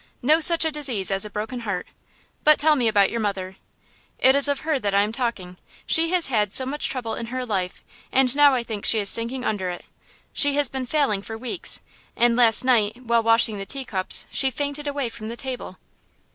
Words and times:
No 0.23 0.39
such 0.39 0.65
a 0.65 0.71
disease 0.71 1.11
as 1.11 1.25
a 1.25 1.29
broken 1.29 1.59
heart. 1.59 1.85
But 2.43 2.57
tell 2.57 2.75
me 2.75 2.87
about 2.87 3.11
your 3.11 3.19
mother." 3.19 3.57
"It 4.17 4.33
is 4.33 4.47
of 4.47 4.61
her 4.61 4.79
that 4.79 4.95
I 4.95 5.03
am 5.03 5.11
talking. 5.11 5.57
She 5.85 6.09
has 6.09 6.25
had 6.25 6.51
so 6.51 6.65
much 6.65 6.89
trouble 6.89 7.13
in 7.13 7.27
her 7.27 7.45
life, 7.45 7.83
and 8.11 8.35
now 8.35 8.55
I 8.55 8.63
think 8.63 8.83
she 8.83 8.97
is 8.97 9.09
sinking 9.09 9.45
under 9.45 9.69
it; 9.69 9.85
she 10.33 10.55
has 10.55 10.69
been 10.69 10.87
failing 10.87 11.21
for 11.21 11.37
weeks, 11.37 11.81
and 12.15 12.35
last 12.35 12.65
night 12.65 13.03
while 13.03 13.21
washing 13.21 13.59
the 13.59 13.65
teacups 13.67 14.25
she 14.31 14.49
fainted 14.49 14.87
away 14.87 15.07
from 15.07 15.29
the 15.29 15.37
table!" 15.37 15.77